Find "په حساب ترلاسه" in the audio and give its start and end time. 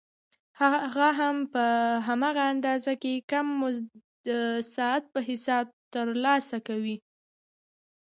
5.13-6.57